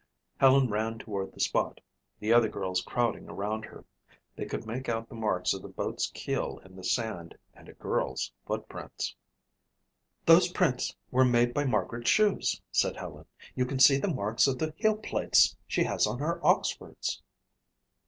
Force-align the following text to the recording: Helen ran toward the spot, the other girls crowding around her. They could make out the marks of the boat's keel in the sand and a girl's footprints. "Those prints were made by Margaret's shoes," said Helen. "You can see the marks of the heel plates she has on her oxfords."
Helen 0.39 0.67
ran 0.67 0.97
toward 0.97 1.31
the 1.31 1.39
spot, 1.39 1.79
the 2.19 2.33
other 2.33 2.49
girls 2.49 2.81
crowding 2.81 3.29
around 3.29 3.65
her. 3.65 3.85
They 4.35 4.47
could 4.47 4.65
make 4.65 4.89
out 4.89 5.07
the 5.07 5.13
marks 5.13 5.53
of 5.53 5.61
the 5.61 5.67
boat's 5.67 6.09
keel 6.15 6.59
in 6.65 6.75
the 6.75 6.83
sand 6.83 7.37
and 7.53 7.69
a 7.69 7.73
girl's 7.73 8.31
footprints. 8.47 9.15
"Those 10.25 10.51
prints 10.53 10.95
were 11.11 11.23
made 11.23 11.53
by 11.53 11.65
Margaret's 11.65 12.09
shoes," 12.09 12.59
said 12.71 12.95
Helen. 12.97 13.25
"You 13.53 13.67
can 13.67 13.77
see 13.77 13.97
the 13.97 14.07
marks 14.11 14.47
of 14.47 14.57
the 14.57 14.73
heel 14.75 14.97
plates 14.97 15.55
she 15.67 15.83
has 15.83 16.07
on 16.07 16.17
her 16.17 16.43
oxfords." 16.43 17.21